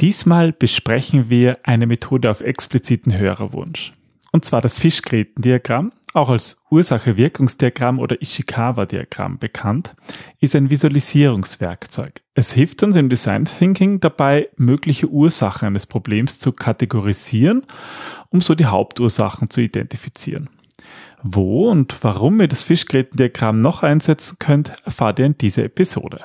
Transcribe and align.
Diesmal 0.00 0.52
besprechen 0.52 1.28
wir 1.28 1.58
eine 1.64 1.86
Methode 1.86 2.30
auf 2.30 2.40
expliziten 2.40 3.16
Hörerwunsch. 3.16 3.92
Und 4.32 4.46
zwar 4.46 4.62
das 4.62 4.78
Fischgrätendiagramm, 4.78 5.92
auch 6.14 6.30
als 6.30 6.62
Ursache-Wirkungsdiagramm 6.70 7.98
oder 7.98 8.20
Ishikawa-Diagramm 8.22 9.38
bekannt, 9.38 9.94
ist 10.40 10.56
ein 10.56 10.70
Visualisierungswerkzeug. 10.70 12.22
Es 12.32 12.52
hilft 12.52 12.82
uns 12.82 12.96
im 12.96 13.10
Design 13.10 13.44
Thinking 13.44 14.00
dabei, 14.00 14.48
mögliche 14.56 15.08
Ursachen 15.08 15.66
eines 15.66 15.86
Problems 15.86 16.38
zu 16.38 16.52
kategorisieren, 16.52 17.66
um 18.30 18.40
so 18.40 18.54
die 18.54 18.66
Hauptursachen 18.66 19.50
zu 19.50 19.60
identifizieren. 19.60 20.48
Wo 21.22 21.70
und 21.70 22.02
warum 22.02 22.40
ihr 22.40 22.48
das 22.48 22.62
Fischgrätendiagramm 22.62 23.60
noch 23.60 23.82
einsetzen 23.82 24.36
könnt, 24.38 24.72
erfahrt 24.86 25.18
ihr 25.18 25.26
in 25.26 25.36
dieser 25.36 25.64
Episode. 25.64 26.24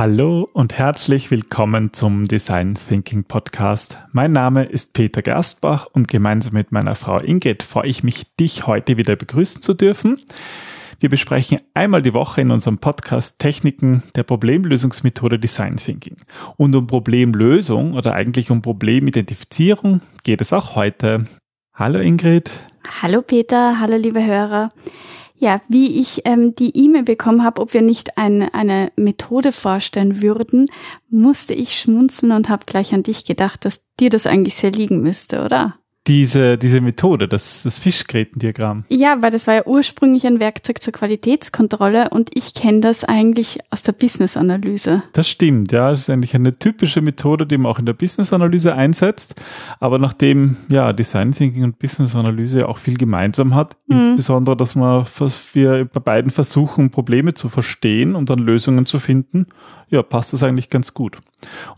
Hallo 0.00 0.48
und 0.54 0.78
herzlich 0.78 1.30
willkommen 1.30 1.92
zum 1.92 2.26
Design 2.26 2.72
Thinking 2.72 3.24
Podcast. 3.24 3.98
Mein 4.12 4.32
Name 4.32 4.64
ist 4.64 4.94
Peter 4.94 5.20
Gerstbach 5.20 5.88
und 5.92 6.08
gemeinsam 6.08 6.54
mit 6.54 6.72
meiner 6.72 6.94
Frau 6.94 7.18
Ingrid 7.18 7.62
freue 7.62 7.88
ich 7.88 8.02
mich, 8.02 8.34
dich 8.36 8.66
heute 8.66 8.96
wieder 8.96 9.14
begrüßen 9.14 9.60
zu 9.60 9.74
dürfen. 9.74 10.18
Wir 11.00 11.10
besprechen 11.10 11.60
einmal 11.74 12.02
die 12.02 12.14
Woche 12.14 12.40
in 12.40 12.50
unserem 12.50 12.78
Podcast 12.78 13.38
Techniken 13.38 14.02
der 14.16 14.22
Problemlösungsmethode 14.22 15.38
Design 15.38 15.76
Thinking. 15.76 16.16
Und 16.56 16.74
um 16.74 16.86
Problemlösung 16.86 17.92
oder 17.92 18.14
eigentlich 18.14 18.50
um 18.50 18.62
Problemidentifizierung 18.62 20.00
geht 20.24 20.40
es 20.40 20.54
auch 20.54 20.76
heute. 20.76 21.26
Hallo 21.74 21.98
Ingrid. 21.98 22.50
Hallo 23.02 23.20
Peter, 23.20 23.78
hallo 23.78 23.98
liebe 23.98 24.24
Hörer. 24.24 24.70
Ja, 25.42 25.62
wie 25.68 25.98
ich 25.98 26.20
ähm, 26.26 26.54
die 26.54 26.76
E-Mail 26.76 27.04
bekommen 27.04 27.42
habe, 27.42 27.62
ob 27.62 27.72
wir 27.72 27.80
nicht 27.80 28.18
ein, 28.18 28.42
eine 28.52 28.92
Methode 28.96 29.52
vorstellen 29.52 30.20
würden, 30.20 30.66
musste 31.08 31.54
ich 31.54 31.80
schmunzeln 31.80 32.32
und 32.32 32.50
habe 32.50 32.66
gleich 32.66 32.92
an 32.92 33.02
dich 33.02 33.24
gedacht, 33.24 33.64
dass 33.64 33.80
dir 33.98 34.10
das 34.10 34.26
eigentlich 34.26 34.56
sehr 34.56 34.70
liegen 34.70 35.00
müsste, 35.00 35.42
oder? 35.42 35.79
Diese, 36.10 36.58
diese 36.58 36.80
Methode, 36.80 37.28
das, 37.28 37.62
das 37.62 37.78
Fischgrätendiagramm. 37.78 38.82
Ja, 38.88 39.18
weil 39.20 39.30
das 39.30 39.46
war 39.46 39.54
ja 39.54 39.62
ursprünglich 39.64 40.26
ein 40.26 40.40
Werkzeug 40.40 40.82
zur 40.82 40.92
Qualitätskontrolle 40.92 42.10
und 42.10 42.30
ich 42.34 42.52
kenne 42.54 42.80
das 42.80 43.04
eigentlich 43.04 43.60
aus 43.70 43.84
der 43.84 43.92
Business-Analyse. 43.92 45.04
Das 45.12 45.28
stimmt, 45.28 45.70
ja. 45.70 45.90
Das 45.90 46.00
ist 46.00 46.10
eigentlich 46.10 46.34
eine 46.34 46.58
typische 46.58 47.00
Methode, 47.00 47.46
die 47.46 47.56
man 47.56 47.70
auch 47.70 47.78
in 47.78 47.86
der 47.86 47.92
Business-Analyse 47.92 48.74
einsetzt. 48.74 49.40
Aber 49.78 50.00
nachdem 50.00 50.56
ja 50.68 50.92
Design 50.92 51.30
Thinking 51.32 51.62
und 51.62 51.78
Business-Analyse 51.78 52.68
auch 52.68 52.78
viel 52.78 52.96
gemeinsam 52.96 53.54
hat, 53.54 53.76
mhm. 53.86 54.00
insbesondere, 54.00 54.56
dass 54.56 54.74
man, 54.74 55.06
wir 55.52 55.84
bei 55.84 56.00
beiden 56.00 56.32
versuchen, 56.32 56.90
Probleme 56.90 57.34
zu 57.34 57.48
verstehen 57.48 58.16
und 58.16 58.30
dann 58.30 58.40
Lösungen 58.40 58.84
zu 58.84 58.98
finden, 58.98 59.46
ja, 59.90 60.02
passt 60.02 60.32
das 60.32 60.42
eigentlich 60.42 60.70
ganz 60.70 60.92
gut. 60.92 61.18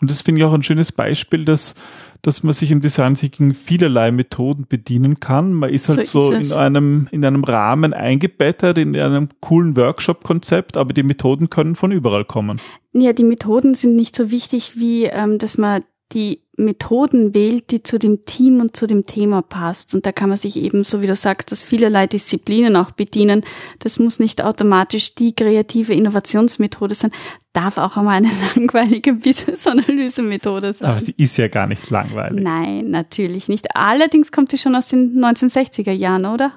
Und 0.00 0.10
das 0.10 0.22
finde 0.22 0.41
ich 0.41 0.47
auch 0.47 0.55
ein 0.55 0.62
schönes 0.62 0.92
Beispiel, 0.92 1.44
dass 1.44 1.75
dass 2.23 2.45
man 2.45 2.53
sich 2.53 2.70
im 2.70 2.81
Design 2.81 3.17
Thinking 3.17 3.53
vielerlei 3.53 4.12
Methoden 4.12 4.67
bedienen 4.69 5.19
kann. 5.19 5.53
Man 5.53 5.70
ist 5.70 5.89
halt 5.89 6.06
so, 6.06 6.20
so 6.20 6.33
ist 6.33 6.53
in 6.53 6.56
einem, 6.56 7.09
in 7.11 7.25
einem 7.25 7.42
Rahmen 7.42 7.92
eingebettet, 7.92 8.78
in 8.78 8.97
einem 8.97 9.28
coolen 9.41 9.77
Workshop-Konzept, 9.77 10.77
aber 10.77 10.95
die 10.95 11.03
Methoden 11.03 11.50
können 11.50 11.75
von 11.75 11.91
überall 11.91 12.25
kommen. 12.25 12.61
Ja, 12.93 13.12
die 13.12 13.25
Methoden 13.25 13.75
sind 13.75 13.97
nicht 13.97 14.15
so 14.15 14.31
wichtig, 14.31 14.78
wie 14.78 15.05
ähm, 15.05 15.39
dass 15.39 15.59
man 15.59 15.83
die 16.13 16.43
Methoden 16.57 17.34
wählt, 17.34 17.71
die 17.71 17.83
zu 17.83 17.99
dem 17.99 18.25
Team 18.25 18.61
und 18.61 18.77
zu 18.77 18.87
dem 18.87 19.06
Thema 19.06 19.43
passt. 19.43 19.95
Und 19.95 20.05
da 20.05 20.12
kann 20.12 20.28
man 20.28 20.39
sich 20.39 20.56
eben, 20.56 20.84
so 20.84 21.00
wie 21.00 21.06
du 21.06 21.17
sagst, 21.17 21.50
dass 21.50 21.62
vielerlei 21.62 22.06
Disziplinen 22.06 22.77
auch 22.77 22.91
bedienen. 22.91 23.43
Das 23.78 23.99
muss 23.99 24.19
nicht 24.19 24.45
automatisch 24.45 25.15
die 25.15 25.34
kreative 25.34 25.95
Innovationsmethode 25.95 26.95
sein, 26.95 27.11
darf 27.53 27.78
auch 27.78 27.97
einmal 27.97 28.17
eine 28.17 28.31
langweilige 28.56 29.15
Business-Analyse-Methode 29.15 30.75
sein. 30.75 30.91
Aber 30.91 31.01
sie 31.01 31.15
ist 31.17 31.37
ja 31.39 31.49
gar 31.49 31.67
nicht 31.67 31.89
langweilig. 31.91 32.43
Nein, 32.43 32.91
natürlich 32.91 33.49
nicht. 33.49 33.75
Allerdings 33.75 34.31
kommt 34.31 34.51
sie 34.51 34.59
schon 34.59 34.77
aus 34.77 34.89
den 34.89 35.19
1960er 35.19 35.93
Jahren, 35.93 36.27
oder? 36.27 36.53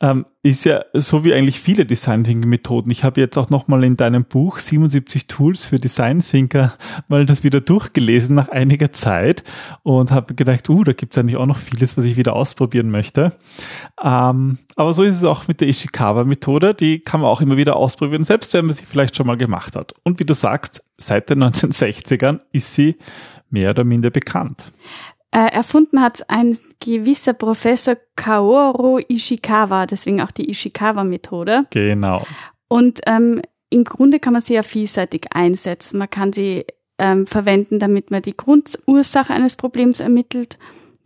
Ähm, 0.00 0.26
ist 0.42 0.64
ja 0.64 0.84
so 0.92 1.24
wie 1.24 1.32
eigentlich 1.32 1.60
viele 1.60 1.86
Design 1.86 2.24
Thinking 2.24 2.50
Methoden. 2.50 2.90
Ich 2.90 3.04
habe 3.04 3.20
jetzt 3.20 3.38
auch 3.38 3.48
nochmal 3.48 3.84
in 3.84 3.96
deinem 3.96 4.24
Buch 4.24 4.58
77 4.58 5.26
Tools 5.26 5.64
für 5.64 5.78
Design 5.78 6.20
Thinker 6.20 6.74
mal 7.08 7.24
das 7.24 7.44
wieder 7.44 7.60
durchgelesen 7.60 8.34
nach 8.34 8.48
einiger 8.48 8.92
Zeit 8.92 9.44
und 9.82 10.10
habe 10.10 10.34
gedacht, 10.34 10.68
uh, 10.68 10.84
da 10.84 10.92
gibt 10.92 11.14
es 11.14 11.18
eigentlich 11.18 11.36
auch 11.36 11.46
noch 11.46 11.58
vieles, 11.58 11.96
was 11.96 12.04
ich 12.04 12.16
wieder 12.16 12.34
ausprobieren 12.34 12.90
möchte. 12.90 13.32
Ähm, 14.02 14.58
aber 14.76 14.92
so 14.92 15.02
ist 15.02 15.16
es 15.16 15.24
auch 15.24 15.48
mit 15.48 15.60
der 15.60 15.68
Ishikawa 15.68 16.24
Methode. 16.24 16.74
Die 16.74 17.00
kann 17.00 17.20
man 17.20 17.30
auch 17.30 17.40
immer 17.40 17.56
wieder 17.56 17.76
ausprobieren, 17.76 18.24
selbst 18.24 18.52
wenn 18.54 18.66
man 18.66 18.74
sie 18.74 18.84
vielleicht 18.84 19.16
schon 19.16 19.26
mal 19.26 19.36
gemacht 19.36 19.76
hat. 19.76 19.94
Und 20.02 20.20
wie 20.20 20.24
du 20.24 20.34
sagst, 20.34 20.84
seit 20.98 21.30
den 21.30 21.42
1960ern 21.42 22.40
ist 22.52 22.74
sie 22.74 22.96
mehr 23.50 23.70
oder 23.70 23.84
minder 23.84 24.10
bekannt. 24.10 24.72
Äh, 25.34 25.52
erfunden 25.52 26.00
hat 26.00 26.30
ein 26.30 26.56
gewisser 26.78 27.32
Professor 27.32 27.96
Kaoru 28.14 29.00
Ishikawa, 29.08 29.86
deswegen 29.86 30.20
auch 30.20 30.30
die 30.30 30.48
Ishikawa-Methode. 30.48 31.64
Genau. 31.70 32.24
Und 32.68 33.00
ähm, 33.06 33.42
im 33.68 33.82
Grunde 33.82 34.20
kann 34.20 34.34
man 34.34 34.42
sie 34.42 34.54
ja 34.54 34.62
vielseitig 34.62 35.26
einsetzen. 35.34 35.98
Man 35.98 36.08
kann 36.08 36.32
sie 36.32 36.64
ähm, 36.98 37.26
verwenden, 37.26 37.80
damit 37.80 38.12
man 38.12 38.22
die 38.22 38.36
Grundursache 38.36 39.34
eines 39.34 39.56
Problems 39.56 39.98
ermittelt, 39.98 40.56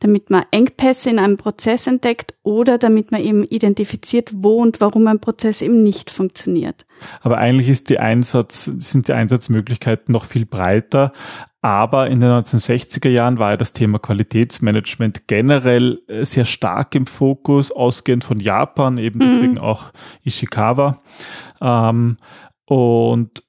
damit 0.00 0.28
man 0.28 0.44
Engpässe 0.50 1.08
in 1.08 1.18
einem 1.18 1.38
Prozess 1.38 1.86
entdeckt 1.86 2.34
oder 2.42 2.76
damit 2.76 3.10
man 3.10 3.22
eben 3.22 3.44
identifiziert, 3.44 4.30
wo 4.34 4.60
und 4.60 4.82
warum 4.82 5.06
ein 5.06 5.20
Prozess 5.20 5.62
eben 5.62 5.82
nicht 5.82 6.10
funktioniert. 6.10 6.84
Aber 7.22 7.38
eigentlich 7.38 7.68
ist 7.68 7.88
die 7.88 7.98
Einsatz, 7.98 8.64
sind 8.64 9.08
die 9.08 9.14
Einsatzmöglichkeiten 9.14 10.12
noch 10.12 10.26
viel 10.26 10.44
breiter. 10.44 11.12
Aber 11.60 12.08
in 12.08 12.20
den 12.20 12.30
1960er 12.30 13.08
Jahren 13.08 13.38
war 13.38 13.50
ja 13.50 13.56
das 13.56 13.72
Thema 13.72 13.98
Qualitätsmanagement 13.98 15.26
generell 15.26 16.00
äh, 16.06 16.24
sehr 16.24 16.44
stark 16.44 16.94
im 16.94 17.06
Fokus, 17.06 17.72
ausgehend 17.72 18.22
von 18.22 18.38
Japan, 18.38 18.96
eben 18.96 19.18
mhm. 19.18 19.34
deswegen 19.34 19.58
auch 19.58 19.92
Ishikawa. 20.24 21.02
Ähm, 21.60 22.16
und 22.66 23.42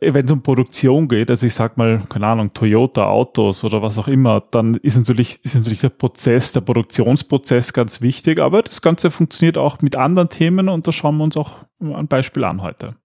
wenn 0.00 0.26
es 0.26 0.30
um 0.30 0.42
Produktion 0.42 1.08
geht, 1.08 1.30
also 1.30 1.46
ich 1.46 1.54
sag 1.54 1.78
mal, 1.78 2.02
keine 2.10 2.26
Ahnung, 2.26 2.52
Toyota 2.52 3.06
Autos 3.06 3.64
oder 3.64 3.80
was 3.80 3.98
auch 3.98 4.08
immer, 4.08 4.42
dann 4.50 4.74
ist 4.74 4.96
natürlich, 4.96 5.42
ist 5.42 5.54
natürlich 5.54 5.80
der 5.80 5.88
Prozess, 5.88 6.52
der 6.52 6.60
Produktionsprozess 6.60 7.72
ganz 7.72 8.02
wichtig, 8.02 8.40
aber 8.40 8.62
das 8.62 8.82
Ganze 8.82 9.10
funktioniert 9.10 9.56
auch 9.56 9.80
mit 9.80 9.96
anderen 9.96 10.28
Themen 10.28 10.68
und 10.68 10.86
da 10.86 10.92
schauen 10.92 11.16
wir 11.16 11.24
uns 11.24 11.36
auch 11.38 11.64
ein 11.80 12.08
Beispiel 12.08 12.44
an 12.44 12.60
heute. 12.60 12.96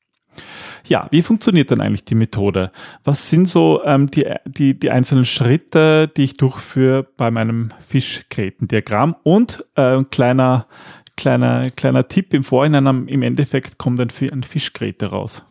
Ja, 0.85 1.07
wie 1.11 1.21
funktioniert 1.21 1.71
denn 1.71 1.81
eigentlich 1.81 2.05
die 2.05 2.15
Methode? 2.15 2.71
Was 3.03 3.29
sind 3.29 3.47
so 3.47 3.81
ähm, 3.83 4.09
die, 4.09 4.25
die, 4.45 4.77
die 4.77 4.91
einzelnen 4.91 5.25
Schritte, 5.25 6.07
die 6.07 6.23
ich 6.23 6.33
durchführe 6.33 7.03
bei 7.03 7.31
meinem 7.31 7.69
Fischgrätendiagramm? 7.79 9.15
Und 9.23 9.65
äh, 9.75 9.97
ein 9.97 10.09
kleiner, 10.09 10.65
kleiner, 11.17 11.69
kleiner 11.69 12.07
Tipp 12.07 12.33
im 12.33 12.43
Vorhinein, 12.43 13.07
im 13.07 13.21
Endeffekt 13.21 13.77
kommt 13.77 13.99
ein, 13.99 14.09
ein 14.31 14.43
Fischgräte 14.43 15.07
raus. 15.07 15.43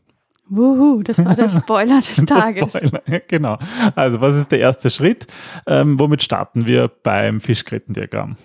Wuhu, 0.50 1.02
das 1.02 1.22
war 1.24 1.34
der 1.34 1.48
Spoiler 1.48 1.98
des 1.98 2.24
Tages. 2.24 2.72
Spoiler, 2.72 3.20
genau. 3.28 3.58
Also 3.94 4.20
was 4.20 4.34
ist 4.34 4.50
der 4.50 4.60
erste 4.60 4.90
Schritt? 4.90 5.26
Ähm, 5.66 5.98
womit 6.00 6.22
starten 6.22 6.66
wir 6.66 6.88
beim 6.88 7.40
Fischgrätendiagramm? 7.40 8.36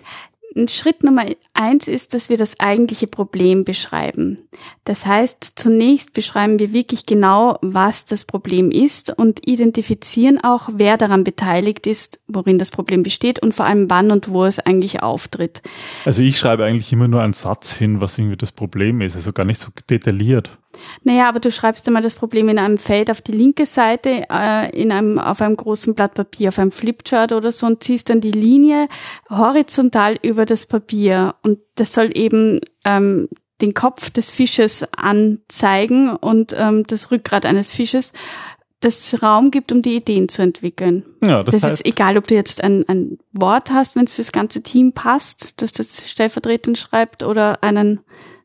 Schritt 0.68 1.02
Nummer 1.02 1.24
eins 1.52 1.88
ist, 1.88 2.14
dass 2.14 2.28
wir 2.28 2.36
das 2.36 2.60
eigentliche 2.60 3.06
Problem 3.06 3.64
beschreiben. 3.64 4.38
Das 4.84 5.04
heißt, 5.04 5.52
zunächst 5.56 6.12
beschreiben 6.12 6.58
wir 6.58 6.72
wirklich 6.72 7.06
genau, 7.06 7.58
was 7.60 8.04
das 8.04 8.24
Problem 8.24 8.70
ist 8.70 9.10
und 9.10 9.46
identifizieren 9.46 10.42
auch, 10.42 10.68
wer 10.72 10.96
daran 10.96 11.24
beteiligt 11.24 11.86
ist, 11.86 12.20
worin 12.28 12.58
das 12.58 12.70
Problem 12.70 13.02
besteht 13.02 13.40
und 13.40 13.54
vor 13.54 13.66
allem 13.66 13.90
wann 13.90 14.10
und 14.10 14.30
wo 14.30 14.44
es 14.44 14.60
eigentlich 14.60 15.02
auftritt. 15.02 15.62
Also 16.04 16.22
ich 16.22 16.38
schreibe 16.38 16.64
eigentlich 16.64 16.92
immer 16.92 17.08
nur 17.08 17.22
einen 17.22 17.32
Satz 17.32 17.72
hin, 17.72 18.00
was 18.00 18.16
irgendwie 18.18 18.36
das 18.36 18.52
Problem 18.52 19.00
ist, 19.00 19.16
also 19.16 19.32
gar 19.32 19.44
nicht 19.44 19.60
so 19.60 19.70
detailliert. 19.90 20.56
Naja, 21.02 21.28
aber 21.28 21.40
du 21.40 21.50
schreibst 21.50 21.86
einmal 21.86 22.02
das 22.02 22.16
Problem 22.16 22.48
in 22.48 22.58
einem 22.58 22.78
Feld 22.78 23.10
auf 23.10 23.20
die 23.20 23.32
linke 23.32 23.66
Seite, 23.66 24.24
äh, 24.30 24.70
in 24.80 24.92
einem, 24.92 25.18
auf 25.18 25.40
einem 25.40 25.56
großen 25.56 25.94
Blatt 25.94 26.14
Papier, 26.14 26.48
auf 26.48 26.58
einem 26.58 26.72
Flipchart 26.72 27.32
oder 27.32 27.52
so 27.52 27.66
und 27.66 27.82
ziehst 27.82 28.10
dann 28.10 28.20
die 28.20 28.30
Linie 28.30 28.88
horizontal 29.30 30.18
über 30.22 30.44
das 30.44 30.66
Papier. 30.66 31.34
Und 31.42 31.58
das 31.74 31.92
soll 31.92 32.10
eben 32.16 32.60
ähm, 32.84 33.28
den 33.60 33.74
Kopf 33.74 34.10
des 34.10 34.30
Fisches 34.30 34.84
anzeigen 34.96 36.10
und 36.10 36.54
ähm, 36.58 36.84
das 36.86 37.10
Rückgrat 37.10 37.46
eines 37.46 37.70
Fisches 37.70 38.12
das 38.80 39.22
Raum 39.22 39.50
gibt, 39.50 39.72
um 39.72 39.80
die 39.80 39.96
Ideen 39.96 40.28
zu 40.28 40.42
entwickeln. 40.42 41.04
Ja, 41.22 41.42
das, 41.42 41.54
das 41.54 41.62
heißt, 41.62 41.80
ist 41.80 41.86
egal, 41.86 42.18
ob 42.18 42.26
du 42.26 42.34
jetzt 42.34 42.62
ein, 42.62 42.84
ein 42.86 43.18
Wort 43.32 43.70
hast, 43.70 43.96
wenn 43.96 44.04
es 44.04 44.12
fürs 44.12 44.30
ganze 44.30 44.62
Team 44.62 44.92
passt, 44.92 45.62
dass 45.62 45.72
das 45.72 46.08
stellvertretend 46.10 46.76
schreibt 46.76 47.22
oder 47.22 47.62
einen 47.64 48.00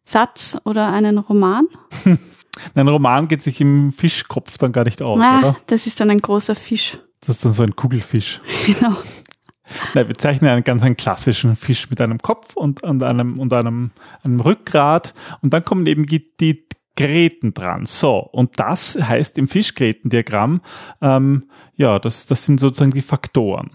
Satz 0.10 0.58
oder 0.66 0.92
einen 0.92 1.18
Roman? 1.18 1.68
ein 2.76 2.88
Roman 2.88 3.28
geht 3.28 3.44
sich 3.44 3.62
im 3.62 3.92
Fischkopf 3.92 4.58
dann 4.58 4.72
gar 4.72 4.84
nicht 4.84 5.02
aus, 5.02 5.20
ah, 5.22 5.40
oder? 5.40 5.56
Das 5.68 5.88
ist 5.88 6.00
dann 6.00 6.10
ein 6.10 6.20
großer 6.20 6.56
Fisch. 6.56 7.00
Das 7.22 7.38
ist 7.38 7.46
dann 7.46 7.54
so 7.54 7.64
ein 7.64 7.76
Kugelfisch. 7.76 8.42
Genau. 8.66 8.96
Nein, 9.94 10.08
wir 10.08 10.18
zeichnen 10.18 10.50
einen 10.50 10.64
ganz 10.64 10.82
einen 10.82 10.98
klassischen 10.98 11.56
Fisch 11.56 11.92
mit 11.92 12.02
einem 12.02 12.18
Kopf 12.18 12.56
und, 12.56 12.82
und, 12.82 13.04
einem, 13.04 13.38
und 13.38 13.54
einem, 13.54 13.92
einem 14.24 14.40
Rückgrat. 14.40 15.14
Und 15.44 15.54
dann 15.54 15.64
kommen 15.64 15.86
eben 15.86 16.08
die, 16.08 16.36
die 16.38 16.66
Gräten 16.96 17.54
dran. 17.54 17.86
So, 17.86 18.18
und 18.18 18.60
das 18.60 18.98
heißt 19.00 19.38
im 19.38 19.48
Fischgrätendiagramm, 19.48 20.62
ähm, 21.02 21.44
ja, 21.76 22.00
das, 22.00 22.26
das 22.26 22.48
sind 22.48 22.60
sozusagen 22.60 22.92
die 22.92 23.04
Faktoren. 23.04 23.70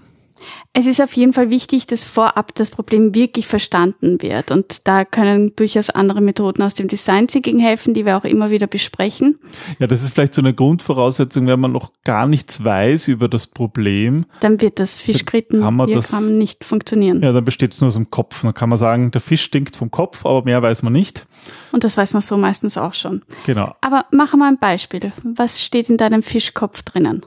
Es 0.72 0.86
ist 0.86 1.00
auf 1.00 1.12
jeden 1.14 1.32
Fall 1.32 1.50
wichtig, 1.50 1.86
dass 1.86 2.04
vorab 2.04 2.54
das 2.54 2.70
Problem 2.70 3.14
wirklich 3.14 3.46
verstanden 3.46 4.20
wird. 4.22 4.50
Und 4.50 4.88
da 4.88 5.04
können 5.04 5.54
durchaus 5.56 5.90
andere 5.90 6.20
Methoden 6.20 6.62
aus 6.62 6.74
dem 6.74 6.88
Design 6.88 7.28
Thinking 7.28 7.58
helfen, 7.58 7.94
die 7.94 8.04
wir 8.04 8.16
auch 8.16 8.24
immer 8.24 8.50
wieder 8.50 8.66
besprechen. 8.66 9.38
Ja, 9.78 9.86
das 9.86 10.02
ist 10.02 10.14
vielleicht 10.14 10.34
so 10.34 10.42
eine 10.42 10.54
Grundvoraussetzung, 10.54 11.46
wenn 11.46 11.60
man 11.60 11.72
noch 11.72 11.92
gar 12.04 12.26
nichts 12.26 12.64
weiß 12.64 13.08
über 13.08 13.28
das 13.28 13.46
Problem. 13.46 14.26
Dann 14.40 14.60
wird 14.60 14.80
das 14.80 15.00
Fischgrätendiagramm 15.00 16.38
nicht 16.38 16.64
funktionieren. 16.64 17.22
Ja, 17.22 17.32
dann 17.32 17.44
besteht 17.44 17.74
es 17.74 17.80
nur 17.80 17.88
aus 17.88 17.94
dem 17.94 18.10
Kopf. 18.10 18.42
Dann 18.42 18.54
kann 18.54 18.68
man 18.68 18.78
sagen, 18.78 19.10
der 19.10 19.20
Fisch 19.20 19.42
stinkt 19.42 19.76
vom 19.76 19.90
Kopf, 19.90 20.26
aber 20.26 20.42
mehr 20.42 20.60
weiß 20.62 20.82
man 20.82 20.92
nicht. 20.92 21.26
Und 21.72 21.84
das 21.84 21.96
weiß 21.96 22.12
man 22.14 22.22
so 22.22 22.36
meistens 22.36 22.76
auch 22.76 22.94
schon. 22.94 23.22
Genau. 23.46 23.74
Aber 23.80 24.06
machen 24.10 24.40
wir 24.40 24.46
ein 24.46 24.58
Beispiel. 24.58 25.12
Was 25.22 25.62
steht 25.62 25.90
in 25.90 25.96
deinem 25.96 26.22
Fischkopf 26.22 26.82
drinnen? 26.82 27.24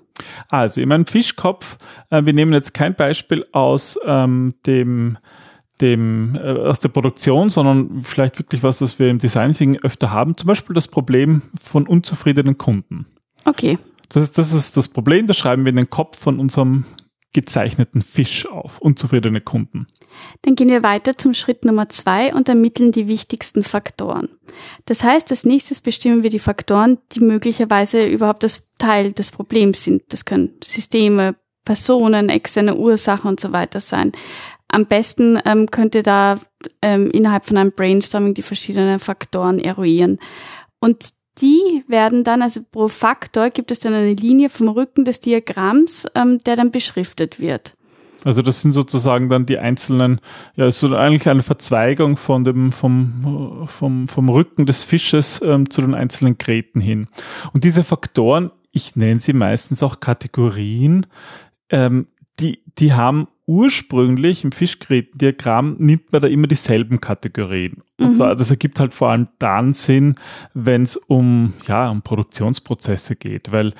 Also 0.49 0.81
in 0.81 0.89
meinem 0.89 1.05
Fischkopf, 1.05 1.77
äh, 2.09 2.25
wir 2.25 2.33
nehmen 2.33 2.53
jetzt 2.53 2.73
kein 2.73 2.95
Beispiel 2.95 3.45
aus 3.51 3.99
ähm, 4.05 4.53
dem 4.65 5.17
dem, 5.81 6.35
äh, 6.35 6.53
aus 6.53 6.79
der 6.79 6.89
Produktion, 6.89 7.49
sondern 7.49 7.99
vielleicht 7.99 8.39
wirklich 8.39 8.63
was, 8.63 8.81
was 8.81 8.97
wir 8.99 9.09
im 9.09 9.19
Design 9.19 9.53
Thinking 9.53 9.83
öfter 9.83 10.11
haben. 10.11 10.35
Zum 10.35 10.47
Beispiel 10.47 10.73
das 10.73 10.87
Problem 10.87 11.43
von 11.61 11.87
unzufriedenen 11.87 12.57
Kunden. 12.57 13.05
Okay. 13.45 13.77
Das 14.09 14.23
ist, 14.23 14.37
das 14.37 14.53
ist 14.53 14.77
das 14.77 14.87
Problem, 14.87 15.27
das 15.27 15.37
schreiben 15.37 15.65
wir 15.65 15.69
in 15.69 15.75
den 15.75 15.89
Kopf 15.89 16.17
von 16.17 16.39
unserem 16.39 16.85
gezeichneten 17.33 18.01
Fisch 18.01 18.47
auf. 18.47 18.79
Unzufriedene 18.79 19.41
Kunden. 19.41 19.87
Dann 20.41 20.55
gehen 20.55 20.69
wir 20.69 20.83
weiter 20.83 21.17
zum 21.17 21.33
Schritt 21.33 21.65
Nummer 21.65 21.89
zwei 21.89 22.33
und 22.33 22.49
ermitteln 22.49 22.91
die 22.91 23.07
wichtigsten 23.07 23.63
Faktoren. 23.63 24.29
Das 24.85 25.03
heißt, 25.03 25.29
als 25.31 25.43
nächstes 25.43 25.81
bestimmen 25.81 26.23
wir 26.23 26.29
die 26.29 26.39
Faktoren, 26.39 26.97
die 27.11 27.19
möglicherweise 27.19 28.05
überhaupt 28.07 28.43
das 28.43 28.63
Teil 28.79 29.11
des 29.11 29.31
Problems 29.31 29.83
sind. 29.83 30.03
Das 30.09 30.25
können 30.25 30.55
Systeme, 30.63 31.35
Personen, 31.65 32.29
externe 32.29 32.75
Ursachen 32.75 33.29
und 33.29 33.39
so 33.39 33.51
weiter 33.51 33.81
sein. 33.81 34.13
Am 34.69 34.85
besten 34.85 35.39
ähm, 35.45 35.69
könnt 35.69 35.95
ihr 35.95 36.03
da 36.03 36.39
ähm, 36.81 37.09
innerhalb 37.11 37.45
von 37.45 37.57
einem 37.57 37.71
Brainstorming 37.71 38.33
die 38.33 38.41
verschiedenen 38.41 38.99
Faktoren 38.99 39.59
eruieren. 39.59 40.19
Und 40.79 41.09
die 41.41 41.83
werden 41.87 42.23
dann, 42.23 42.41
also 42.41 42.61
pro 42.71 42.87
Faktor 42.87 43.49
gibt 43.49 43.71
es 43.71 43.79
dann 43.79 43.93
eine 43.93 44.13
Linie 44.13 44.49
vom 44.49 44.69
Rücken 44.69 45.05
des 45.05 45.19
Diagramms, 45.19 46.07
ähm, 46.15 46.39
der 46.39 46.55
dann 46.55 46.71
beschriftet 46.71 47.39
wird. 47.39 47.75
Also 48.23 48.41
das 48.41 48.61
sind 48.61 48.71
sozusagen 48.71 49.29
dann 49.29 49.45
die 49.45 49.59
einzelnen, 49.59 50.19
ja, 50.55 50.65
es 50.65 50.81
ist 50.81 50.91
eigentlich 50.91 51.29
eine 51.29 51.43
Verzweigung 51.43 52.17
von 52.17 52.43
dem, 52.43 52.71
vom, 52.71 53.67
vom, 53.67 54.07
vom 54.07 54.29
Rücken 54.29 54.65
des 54.65 54.83
Fisches 54.83 55.41
ähm, 55.45 55.69
zu 55.69 55.81
den 55.81 55.93
einzelnen 55.93 56.37
Gräten 56.37 56.81
hin. 56.81 57.07
Und 57.53 57.63
diese 57.63 57.83
Faktoren, 57.83 58.51
ich 58.71 58.95
nenne 58.95 59.19
sie 59.19 59.33
meistens 59.33 59.83
auch 59.83 59.99
Kategorien, 59.99 61.05
ähm, 61.69 62.07
die, 62.39 62.63
die 62.77 62.93
haben 62.93 63.27
ursprünglich 63.47 64.43
im 64.43 64.51
Fischgrätendiagramm 64.51 65.77
nimmt 65.79 66.11
man 66.11 66.21
da 66.21 66.27
immer 66.27 66.47
dieselben 66.47 66.99
Kategorien. 67.01 67.81
Und 67.99 68.11
mhm. 68.11 68.15
zwar, 68.17 68.35
das 68.35 68.51
ergibt 68.51 68.79
halt 68.79 68.93
vor 68.93 69.09
allem 69.09 69.29
dann 69.39 69.73
Sinn, 69.73 70.15
wenn 70.53 70.83
es 70.83 70.97
um, 70.97 71.53
ja, 71.65 71.89
um 71.89 72.01
Produktionsprozesse 72.01 73.15
geht, 73.15 73.51
weil 73.51 73.73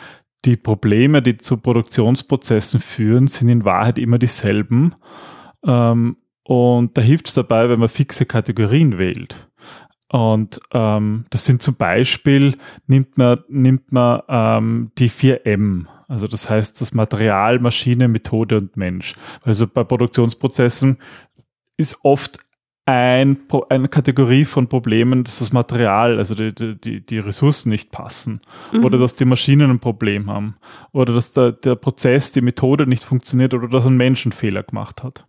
die 0.46 0.56
Probleme, 0.56 1.22
die 1.22 1.38
zu 1.38 1.58
Produktionsprozessen 1.58 2.80
führen, 2.80 3.28
sind 3.28 3.50
in 3.50 3.66
Wahrheit 3.66 4.00
immer 4.00 4.18
dieselben. 4.18 4.96
Ähm, 5.66 6.18
und 6.44 6.98
da 6.98 7.02
hilft 7.02 7.28
es 7.28 7.34
dabei, 7.34 7.70
wenn 7.70 7.80
man 7.80 7.90
fixe 7.90 8.25
Kategorien 8.25 8.98
wählt. 8.98 9.50
Und 10.10 10.62
ähm, 10.72 11.25
das 11.30 11.44
sind 11.44 11.62
zum 11.62 11.75
Beispiel, 11.75 12.56
nimmt 12.86 13.18
man, 13.18 13.44
nimmt 13.50 13.92
man 13.92 14.22
ähm, 14.30 14.92
die 14.98 15.10
4M. 15.10 15.88
Also 16.07 16.27
das 16.27 16.50
heißt 16.50 16.80
das 16.80 16.94
Material, 16.94 17.59
Maschine, 17.59 18.07
Methode 18.07 18.57
und 18.57 18.77
Mensch. 18.77 19.15
Also 19.44 19.68
bei 19.68 19.83
Produktionsprozessen 19.83 20.98
ist 21.75 21.98
oft 22.04 22.39
ein, 22.88 23.38
eine 23.68 23.89
Kategorie 23.89 24.45
von 24.45 24.69
Problemen, 24.69 25.25
dass 25.25 25.39
das 25.39 25.51
Material, 25.51 26.18
also 26.18 26.36
die, 26.36 26.54
die, 26.80 27.06
die 27.06 27.19
Ressourcen 27.19 27.69
nicht 27.69 27.92
passen 27.92 28.39
mhm. 28.71 28.86
oder 28.86 28.98
dass 28.98 29.13
die 29.13 29.25
Maschinen 29.25 29.69
ein 29.69 29.80
Problem 29.80 30.31
haben 30.31 30.56
oder 30.94 31.13
dass 31.13 31.33
der, 31.33 31.51
der 31.51 31.75
Prozess, 31.75 32.31
die 32.31 32.42
Methode 32.42 32.88
nicht 32.88 33.03
funktioniert 33.03 33.53
oder 33.53 33.68
dass 33.68 33.86
ein 33.86 33.98
Mensch 33.98 34.25
einen 34.25 34.31
Fehler 34.31 34.63
gemacht 34.63 35.03
hat. 35.03 35.27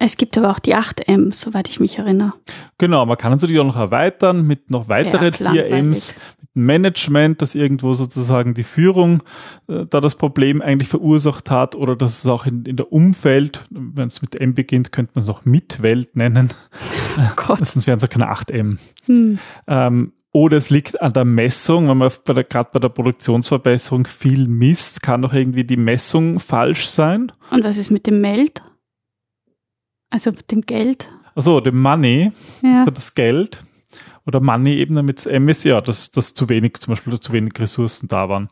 Es 0.00 0.16
gibt 0.16 0.38
aber 0.38 0.50
auch 0.50 0.60
die 0.60 0.76
8M, 0.76 1.32
soweit 1.32 1.68
ich 1.68 1.80
mich 1.80 1.98
erinnere. 1.98 2.34
Genau, 2.78 3.04
man 3.04 3.16
kann 3.16 3.32
natürlich 3.32 3.58
auch 3.58 3.64
noch 3.64 3.76
erweitern 3.76 4.46
mit 4.46 4.70
noch 4.70 4.88
weiteren 4.88 5.34
ja, 5.40 5.64
4Ms, 5.64 6.14
mit 6.14 6.14
Management, 6.54 7.42
das 7.42 7.56
irgendwo 7.56 7.94
sozusagen 7.94 8.54
die 8.54 8.62
Führung 8.62 9.24
äh, 9.68 9.86
da 9.90 10.00
das 10.00 10.14
Problem 10.14 10.62
eigentlich 10.62 10.88
verursacht 10.88 11.50
hat 11.50 11.74
oder 11.74 11.96
dass 11.96 12.18
es 12.20 12.26
auch 12.26 12.46
in, 12.46 12.64
in 12.64 12.76
der 12.76 12.92
Umfeld, 12.92 13.66
wenn 13.70 14.06
es 14.06 14.22
mit 14.22 14.40
M 14.40 14.54
beginnt, 14.54 14.92
könnte 14.92 15.12
man 15.16 15.24
es 15.24 15.28
auch 15.28 15.44
Mitwelt 15.44 16.16
nennen. 16.16 16.52
Oh 17.20 17.32
Gott. 17.34 17.66
Sonst 17.66 17.88
wären 17.88 17.96
es 17.96 18.02
ja 18.02 18.08
keine 18.08 18.30
8M. 18.30 18.78
Hm. 19.06 19.40
Ähm, 19.66 20.12
oder 20.30 20.56
es 20.56 20.70
liegt 20.70 21.02
an 21.02 21.12
der 21.12 21.24
Messung, 21.24 21.88
wenn 21.88 21.98
man 21.98 22.12
gerade 22.24 22.70
bei 22.72 22.78
der 22.78 22.90
Produktionsverbesserung 22.90 24.06
viel 24.06 24.46
misst, 24.46 25.02
kann 25.02 25.22
doch 25.22 25.32
irgendwie 25.32 25.64
die 25.64 25.76
Messung 25.76 26.38
falsch 26.38 26.86
sein. 26.86 27.32
Und 27.50 27.64
was 27.64 27.76
ist 27.76 27.90
mit 27.90 28.06
dem 28.06 28.20
Meld? 28.20 28.62
Also 30.10 30.30
dem 30.50 30.62
Geld. 30.62 31.08
Also 31.34 31.60
dem 31.60 31.80
Money, 31.80 32.32
ja. 32.62 32.84
für 32.84 32.92
das 32.92 33.14
Geld. 33.14 33.62
Oder 34.26 34.40
Money 34.40 34.74
eben, 34.74 34.94
damit 34.94 35.20
es 35.20 35.26
M 35.26 35.48
ist, 35.48 35.64
ja, 35.64 35.80
dass, 35.80 36.10
dass 36.10 36.34
zu 36.34 36.48
wenig, 36.48 36.78
zum 36.80 36.92
Beispiel, 36.92 37.10
dass 37.10 37.20
zu 37.20 37.32
wenig 37.32 37.52
Ressourcen 37.58 38.08
da 38.08 38.28
waren. 38.28 38.50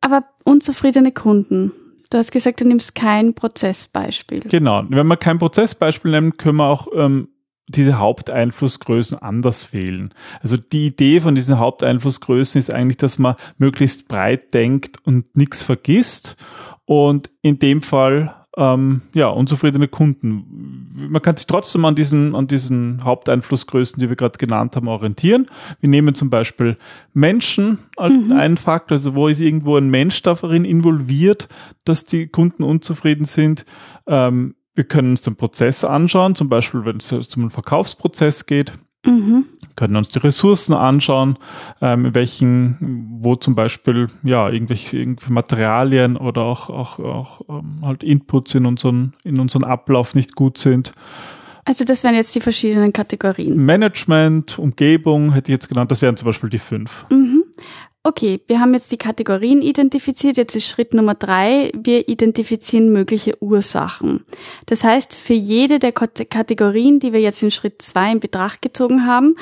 Aber 0.00 0.24
unzufriedene 0.44 1.12
Kunden. 1.12 1.72
Du 2.10 2.18
hast 2.18 2.32
gesagt, 2.32 2.60
du 2.60 2.66
nimmst 2.66 2.94
kein 2.94 3.34
Prozessbeispiel. 3.34 4.40
Genau. 4.40 4.84
Wenn 4.88 5.06
wir 5.06 5.16
kein 5.16 5.38
Prozessbeispiel 5.38 6.10
nehmen, 6.10 6.36
können 6.36 6.56
wir 6.56 6.66
auch 6.66 6.88
ähm, 6.94 7.28
diese 7.68 7.98
Haupteinflussgrößen 7.98 9.18
anders 9.18 9.72
wählen. 9.72 10.12
Also 10.42 10.56
die 10.56 10.86
Idee 10.86 11.20
von 11.20 11.34
diesen 11.34 11.58
Haupteinflussgrößen 11.58 12.58
ist 12.58 12.70
eigentlich, 12.70 12.96
dass 12.96 13.18
man 13.18 13.36
möglichst 13.58 14.08
breit 14.08 14.52
denkt 14.54 14.96
und 15.04 15.36
nichts 15.36 15.62
vergisst. 15.62 16.36
Und 16.84 17.30
in 17.42 17.60
dem 17.60 17.80
Fall 17.80 18.39
ähm, 18.56 19.02
ja, 19.14 19.28
unzufriedene 19.28 19.88
Kunden. 19.88 20.88
Man 21.08 21.22
kann 21.22 21.36
sich 21.36 21.46
trotzdem 21.46 21.84
an 21.84 21.94
diesen, 21.94 22.34
an 22.34 22.46
diesen 22.46 23.04
Haupteinflussgrößen, 23.04 24.00
die 24.00 24.08
wir 24.08 24.16
gerade 24.16 24.38
genannt 24.38 24.74
haben, 24.76 24.88
orientieren. 24.88 25.46
Wir 25.80 25.88
nehmen 25.88 26.14
zum 26.14 26.30
Beispiel 26.30 26.76
Menschen 27.12 27.78
als 27.96 28.14
mhm. 28.14 28.32
einen 28.32 28.56
Faktor, 28.56 28.96
also 28.96 29.14
wo 29.14 29.28
ist 29.28 29.40
irgendwo 29.40 29.76
ein 29.76 29.88
Mensch 29.88 30.22
darin 30.22 30.64
involviert, 30.64 31.48
dass 31.84 32.06
die 32.06 32.26
Kunden 32.26 32.64
unzufrieden 32.64 33.24
sind. 33.24 33.64
Ähm, 34.06 34.56
wir 34.74 34.84
können 34.84 35.10
uns 35.10 35.20
den 35.20 35.36
Prozess 35.36 35.84
anschauen, 35.84 36.34
zum 36.34 36.48
Beispiel 36.48 36.84
wenn 36.84 36.96
es 36.96 37.12
um 37.12 37.42
einen 37.42 37.50
Verkaufsprozess 37.50 38.46
geht. 38.46 38.72
Mhm. 39.04 39.46
Können 39.76 39.96
uns 39.96 40.08
die 40.08 40.18
Ressourcen 40.18 40.74
anschauen, 40.74 41.38
ähm, 41.80 42.14
welchen, 42.14 43.08
wo 43.20 43.34
zum 43.36 43.54
Beispiel 43.54 44.08
ja 44.22 44.48
irgendwelche, 44.50 44.98
irgendwelche 44.98 45.32
Materialien 45.32 46.16
oder 46.16 46.42
auch, 46.42 46.68
auch, 46.68 46.98
auch 46.98 47.40
ähm, 47.48 47.80
halt 47.84 48.02
Inputs 48.02 48.54
in 48.54 48.66
unseren, 48.66 49.14
in 49.24 49.40
unseren 49.40 49.64
Ablauf 49.64 50.14
nicht 50.14 50.34
gut 50.34 50.58
sind. 50.58 50.92
Also 51.64 51.84
das 51.84 52.04
wären 52.04 52.14
jetzt 52.14 52.34
die 52.34 52.40
verschiedenen 52.40 52.92
Kategorien. 52.92 53.64
Management, 53.64 54.58
Umgebung 54.58 55.32
hätte 55.32 55.52
ich 55.52 55.56
jetzt 55.56 55.68
genannt, 55.68 55.90
das 55.90 56.02
wären 56.02 56.16
zum 56.16 56.26
Beispiel 56.26 56.50
die 56.50 56.58
fünf. 56.58 57.06
Mhm. 57.10 57.44
Okay, 58.02 58.40
wir 58.46 58.60
haben 58.60 58.72
jetzt 58.72 58.92
die 58.92 58.96
Kategorien 58.96 59.60
identifiziert. 59.60 60.38
Jetzt 60.38 60.56
ist 60.56 60.66
Schritt 60.66 60.94
Nummer 60.94 61.14
drei. 61.14 61.70
Wir 61.74 62.08
identifizieren 62.08 62.92
mögliche 62.92 63.42
Ursachen. 63.42 64.24
Das 64.64 64.84
heißt, 64.84 65.14
für 65.14 65.34
jede 65.34 65.78
der 65.78 65.92
Kategorien, 65.92 66.98
die 66.98 67.12
wir 67.12 67.20
jetzt 67.20 67.42
in 67.42 67.50
Schritt 67.50 67.82
zwei 67.82 68.10
in 68.10 68.20
Betracht 68.20 68.62
gezogen 68.62 69.06
haben, 69.06 69.36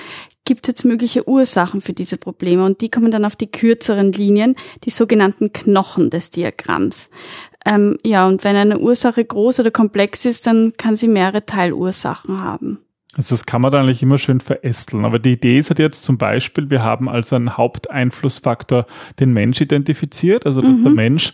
gibt 0.44 0.66
es 0.66 0.72
jetzt 0.72 0.84
mögliche 0.84 1.28
Ursachen 1.28 1.80
für 1.80 1.92
diese 1.92 2.16
Probleme 2.16 2.64
und 2.64 2.80
die 2.80 2.88
kommen 2.90 3.12
dann 3.12 3.24
auf 3.24 3.36
die 3.36 3.50
kürzeren 3.50 4.10
Linien, 4.10 4.56
die 4.82 4.90
sogenannten 4.90 5.52
Knochen 5.52 6.10
des 6.10 6.30
Diagramms. 6.30 7.10
Ähm, 7.64 7.98
ja, 8.04 8.26
und 8.26 8.42
wenn 8.42 8.56
eine 8.56 8.80
Ursache 8.80 9.24
groß 9.24 9.60
oder 9.60 9.70
komplex 9.70 10.24
ist, 10.24 10.48
dann 10.48 10.72
kann 10.76 10.96
sie 10.96 11.06
mehrere 11.06 11.46
Teilursachen 11.46 12.42
haben. 12.42 12.80
Also 13.16 13.34
das 13.34 13.46
kann 13.46 13.62
man 13.62 13.72
dann 13.72 13.84
eigentlich 13.84 14.02
immer 14.02 14.18
schön 14.18 14.40
verästeln. 14.40 15.04
Aber 15.04 15.18
die 15.18 15.32
Idee 15.32 15.58
ist 15.58 15.70
halt 15.70 15.78
jetzt 15.78 16.04
zum 16.04 16.18
Beispiel, 16.18 16.70
wir 16.70 16.82
haben 16.82 17.08
als 17.08 17.32
einen 17.32 17.56
Haupteinflussfaktor 17.56 18.86
den 19.18 19.32
Mensch 19.32 19.60
identifiziert, 19.60 20.46
also 20.46 20.60
dass 20.60 20.76
mhm. 20.76 20.84
der 20.84 20.92
Mensch 20.92 21.32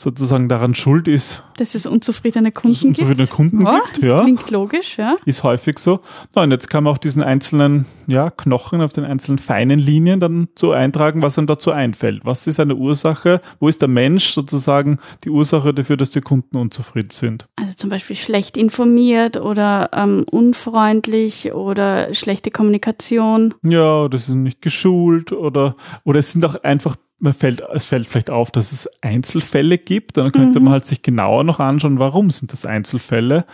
sozusagen 0.00 0.48
daran 0.48 0.74
schuld 0.74 1.08
ist, 1.08 1.42
dass 1.58 1.74
es 1.74 1.84
unzufriedene 1.84 2.52
Kunden 2.52 2.74
es 2.74 2.82
unzufriedene 2.82 3.26
gibt. 3.26 3.36
Kunden 3.36 3.66
ja, 3.66 3.80
gibt. 3.84 3.98
das 3.98 4.08
Ja, 4.08 4.22
klingt 4.22 4.50
logisch, 4.50 4.96
ja. 4.96 5.16
ist 5.26 5.42
häufig 5.42 5.78
so. 5.78 6.00
Na, 6.34 6.42
und 6.42 6.52
jetzt 6.52 6.70
kann 6.70 6.84
man 6.84 6.92
auf 6.92 6.98
diesen 6.98 7.22
einzelnen 7.22 7.84
ja, 8.06 8.30
Knochen, 8.30 8.80
auf 8.80 8.94
den 8.94 9.04
einzelnen 9.04 9.38
feinen 9.38 9.78
Linien 9.78 10.18
dann 10.18 10.48
so 10.58 10.72
eintragen, 10.72 11.20
was 11.20 11.36
einem 11.36 11.46
dazu 11.46 11.70
einfällt. 11.70 12.24
Was 12.24 12.46
ist 12.46 12.58
eine 12.58 12.76
Ursache? 12.76 13.42
Wo 13.58 13.68
ist 13.68 13.82
der 13.82 13.90
Mensch 13.90 14.30
sozusagen 14.30 14.98
die 15.22 15.28
Ursache 15.28 15.74
dafür, 15.74 15.98
dass 15.98 16.08
die 16.08 16.22
Kunden 16.22 16.56
unzufrieden 16.56 17.10
sind? 17.10 17.46
Also 17.56 17.74
zum 17.74 17.90
Beispiel 17.90 18.16
schlecht 18.16 18.56
informiert 18.56 19.36
oder 19.36 19.90
ähm, 19.92 20.24
unfreundlich 20.30 21.52
oder 21.52 22.14
schlechte 22.14 22.50
Kommunikation. 22.50 23.52
Ja, 23.62 24.08
das 24.08 24.22
ist 24.22 24.34
nicht 24.34 24.62
geschult 24.62 25.32
oder, 25.32 25.74
oder 26.04 26.20
es 26.20 26.32
sind 26.32 26.42
auch 26.46 26.54
einfach 26.62 26.96
man 27.20 27.32
fällt, 27.32 27.62
es 27.72 27.86
fällt 27.86 28.08
vielleicht 28.08 28.30
auf, 28.30 28.50
dass 28.50 28.72
es 28.72 28.88
Einzelfälle 29.02 29.78
gibt. 29.78 30.16
Dann 30.16 30.32
könnte 30.32 30.58
Mhm. 30.58 30.64
man 30.64 30.72
halt 30.74 30.86
sich 30.86 31.02
genauer 31.02 31.44
noch 31.44 31.60
anschauen, 31.60 31.98
warum 31.98 32.30
sind 32.30 32.52
das 32.52 32.66
Einzelfälle 32.66 33.44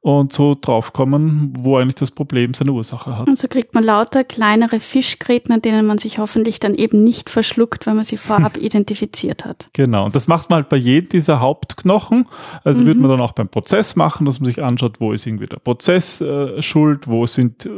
und 0.00 0.32
so 0.32 0.56
draufkommen, 0.58 1.52
wo 1.58 1.76
eigentlich 1.76 1.96
das 1.96 2.12
Problem 2.12 2.54
seine 2.54 2.70
Ursache 2.72 3.18
hat. 3.18 3.26
Und 3.26 3.36
so 3.36 3.48
kriegt 3.48 3.74
man 3.74 3.82
lauter 3.82 4.22
kleinere 4.22 4.78
Fischgräten, 4.78 5.52
an 5.52 5.60
denen 5.60 5.86
man 5.86 5.98
sich 5.98 6.18
hoffentlich 6.20 6.60
dann 6.60 6.76
eben 6.76 7.02
nicht 7.02 7.28
verschluckt, 7.28 7.86
weil 7.86 7.94
man 7.94 8.04
sie 8.04 8.16
vorab 8.16 8.56
identifiziert 8.62 9.44
hat. 9.44 9.68
Genau. 9.72 10.04
Und 10.04 10.14
das 10.14 10.28
macht 10.28 10.50
man 10.50 10.58
halt 10.58 10.68
bei 10.68 10.76
jedem 10.76 11.08
dieser 11.08 11.40
Hauptknochen. 11.40 12.26
Also 12.62 12.86
würde 12.86 13.00
man 13.00 13.10
dann 13.10 13.20
auch 13.20 13.32
beim 13.32 13.48
Prozess 13.48 13.96
machen, 13.96 14.24
dass 14.24 14.38
man 14.38 14.46
sich 14.46 14.62
anschaut, 14.62 15.00
wo 15.00 15.12
ist 15.12 15.26
irgendwie 15.26 15.46
der 15.46 15.58
Prozess 15.58 16.20
äh, 16.20 16.62
schuld, 16.62 17.08
wo 17.08 17.26
sind 17.26 17.66
äh, 17.66 17.70